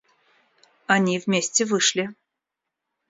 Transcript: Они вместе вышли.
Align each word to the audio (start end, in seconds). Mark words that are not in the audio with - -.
Они 0.87 1.19
вместе 1.19 1.63
вышли. 1.63 2.09